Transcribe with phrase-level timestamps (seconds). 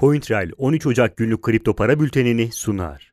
[0.00, 3.12] CoinTrail 13 Ocak günlük kripto para bültenini sunar.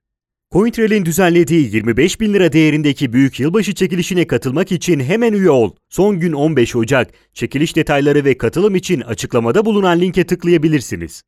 [0.51, 5.71] CoinTrail'in düzenlediği 25 bin lira değerindeki büyük yılbaşı çekilişine katılmak için hemen üye ol.
[5.90, 7.12] Son gün 15 Ocak.
[7.34, 11.24] Çekiliş detayları ve katılım için açıklamada bulunan linke tıklayabilirsiniz.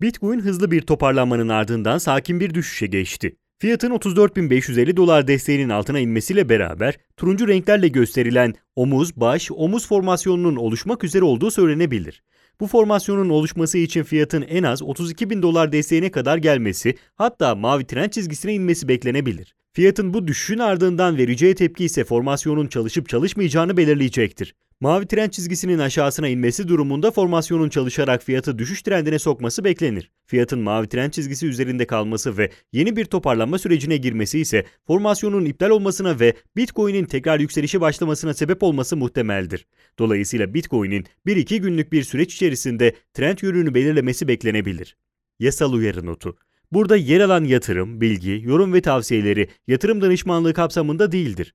[0.00, 3.36] Bitcoin hızlı bir toparlanmanın ardından sakin bir düşüşe geçti.
[3.58, 11.04] Fiyatın 34.550 dolar desteğinin altına inmesiyle beraber turuncu renklerle gösterilen omuz, baş, omuz formasyonunun oluşmak
[11.04, 12.22] üzere olduğu söylenebilir.
[12.60, 17.86] Bu formasyonun oluşması için fiyatın en az 32 bin dolar desteğine kadar gelmesi hatta mavi
[17.86, 19.54] trend çizgisine inmesi beklenebilir.
[19.72, 24.54] Fiyatın bu düşüşün ardından vereceği tepki ise formasyonun çalışıp çalışmayacağını belirleyecektir.
[24.80, 30.10] Mavi trend çizgisinin aşağısına inmesi durumunda formasyonun çalışarak fiyatı düşüş trendine sokması beklenir.
[30.26, 35.70] Fiyatın mavi trend çizgisi üzerinde kalması ve yeni bir toparlanma sürecine girmesi ise formasyonun iptal
[35.70, 39.66] olmasına ve Bitcoin'in tekrar yükselişe başlamasına sebep olması muhtemeldir.
[39.98, 44.96] Dolayısıyla Bitcoin'in 1-2 günlük bir süreç içerisinde trend yönünü belirlemesi beklenebilir.
[45.38, 46.36] Yasal uyarı notu.
[46.72, 51.54] Burada yer alan yatırım, bilgi, yorum ve tavsiyeleri yatırım danışmanlığı kapsamında değildir.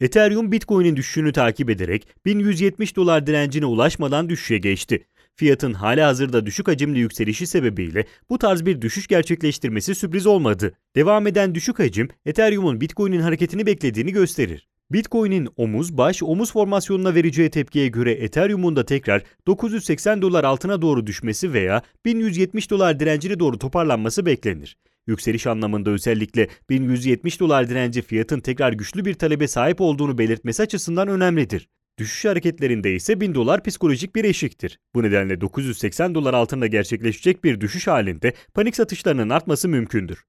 [0.00, 5.06] Ethereum Bitcoin'in düşüşünü takip ederek 1170 dolar direncine ulaşmadan düşüşe geçti.
[5.34, 10.72] Fiyatın hala hazırda düşük hacimli yükselişi sebebiyle bu tarz bir düşüş gerçekleştirmesi sürpriz olmadı.
[10.96, 14.68] Devam eden düşük hacim Ethereum'un Bitcoin'in hareketini beklediğini gösterir.
[14.90, 21.06] Bitcoin'in omuz baş omuz formasyonuna vereceği tepkiye göre Ethereum'un da tekrar 980 dolar altına doğru
[21.06, 24.76] düşmesi veya 1170 dolar direncine doğru toparlanması beklenir.
[25.08, 31.08] Yükseliş anlamında özellikle 1170 dolar direnci fiyatın tekrar güçlü bir talebe sahip olduğunu belirtmesi açısından
[31.08, 31.68] önemlidir.
[31.98, 34.78] Düşüş hareketlerinde ise 1000 dolar psikolojik bir eşiktir.
[34.94, 40.24] Bu nedenle 980 dolar altında gerçekleşecek bir düşüş halinde panik satışlarının artması mümkündür.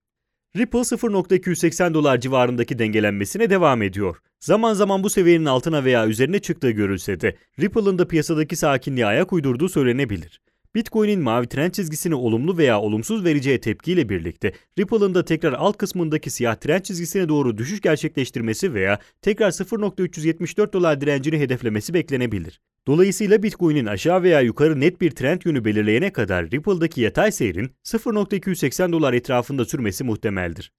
[0.58, 4.18] Ripple 0.280 dolar civarındaki dengelenmesine devam ediyor.
[4.40, 9.34] Zaman zaman bu seviyenin altına veya üzerine çıktığı görülse de Ripple'ın da piyasadaki sakinliğe ayak
[9.34, 10.42] uydurduğu söylenebilir.
[10.76, 16.30] Bitcoin'in mavi trend çizgisini olumlu veya olumsuz vereceği tepkiyle birlikte Ripple'ın da tekrar alt kısmındaki
[16.30, 22.62] siyah trend çizgisine doğru düşüş gerçekleştirmesi veya tekrar 0.374 dolar direncini hedeflemesi beklenebilir.
[22.88, 28.92] Dolayısıyla Bitcoin'in aşağı veya yukarı net bir trend yönü belirleyene kadar Ripple'daki yatay seyrin 0.280
[28.92, 30.72] dolar etrafında sürmesi muhtemeldir.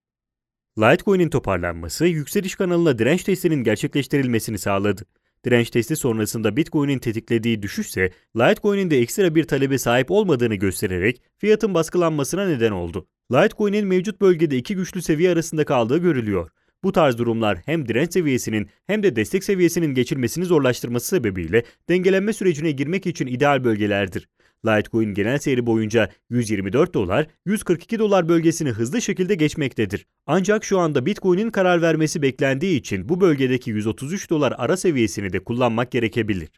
[0.79, 5.03] Litecoin'in toparlanması yükseliş kanalına direnç testinin gerçekleştirilmesini sağladı.
[5.45, 11.75] Direnç testi sonrasında Bitcoin'in tetiklediği düşüşse Litecoin'in de ekstra bir talebe sahip olmadığını göstererek fiyatın
[11.75, 13.07] baskılanmasına neden oldu.
[13.33, 16.51] Litecoin'in mevcut bölgede iki güçlü seviye arasında kaldığı görülüyor.
[16.85, 22.71] Bu tarz durumlar hem direnç seviyesinin hem de destek seviyesinin geçilmesini zorlaştırması sebebiyle dengelenme sürecine
[22.71, 24.29] girmek için ideal bölgelerdir.
[24.67, 30.07] Litecoin genel seyri boyunca 124 dolar, 142 dolar bölgesini hızlı şekilde geçmektedir.
[30.27, 35.39] Ancak şu anda Bitcoin'in karar vermesi beklendiği için bu bölgedeki 133 dolar ara seviyesini de
[35.45, 36.49] kullanmak gerekebilir.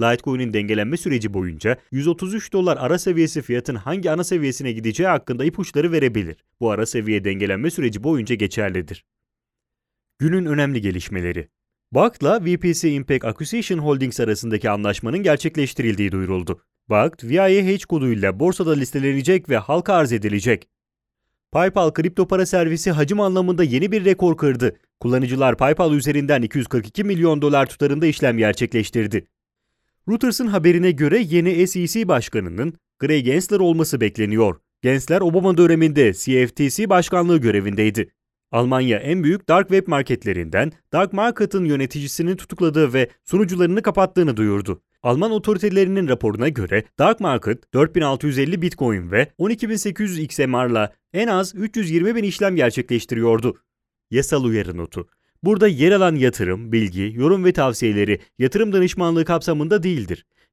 [0.00, 5.92] Litecoin'in dengelenme süreci boyunca 133 dolar ara seviyesi fiyatın hangi ana seviyesine gideceği hakkında ipuçları
[5.92, 6.36] verebilir.
[6.60, 9.04] Bu ara seviye dengelenme süreci boyunca geçerlidir.
[10.18, 11.48] Günün önemli gelişmeleri
[11.92, 16.62] BAK'la VPC Impact Acquisition Holdings arasındaki anlaşmanın gerçekleştirildiği duyuruldu.
[16.90, 20.68] BAK, VIH koduyla borsada listelenecek ve halka arz edilecek.
[21.52, 24.76] PayPal kripto para servisi hacim anlamında yeni bir rekor kırdı.
[25.00, 29.26] Kullanıcılar PayPal üzerinden 242 milyon dolar tutarında işlem gerçekleştirdi.
[30.08, 34.56] Reuters'ın haberine göre yeni SEC başkanının Gray Gensler olması bekleniyor.
[34.82, 38.12] Gensler Obama döneminde CFTC başkanlığı görevindeydi.
[38.52, 44.82] Almanya en büyük dark web marketlerinden Dark Market'ın yöneticisini tutukladığı ve sunucularını kapattığını duyurdu.
[45.02, 52.24] Alman otoritelerinin raporuna göre Dark Market 4650 Bitcoin ve 12800 XMR'la en az 320 bin
[52.24, 53.58] işlem gerçekleştiriyordu.
[54.10, 55.08] Yasal uyarı notu.
[55.42, 60.26] Burada yer alan yatırım, bilgi, yorum ve tavsiyeleri yatırım danışmanlığı kapsamında değildir.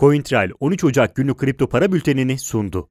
[0.00, 2.90] CoinTrail 13 Ocak günlük kripto para bültenini sundu.